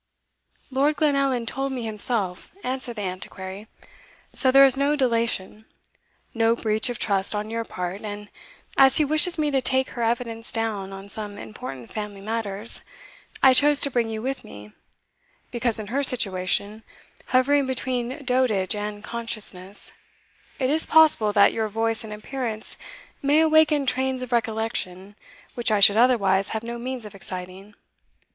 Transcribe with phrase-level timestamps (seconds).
[0.71, 3.67] "Lord Glenallan told me himself," answered the Antiquary;
[4.33, 5.65] "so there is no delation
[6.33, 8.29] no breach of trust on your part; and
[8.79, 12.81] as he wishes me to take her evidence down on some important family matters,
[13.43, 14.71] I chose to bring you with me,
[15.51, 16.81] because in her situation,
[17.27, 19.93] hovering between dotage and consciousness,
[20.57, 22.75] it is possible that your voice and appearance
[23.21, 25.15] may awaken trains of recollection
[25.53, 27.75] which I should otherwise have no means of exciting.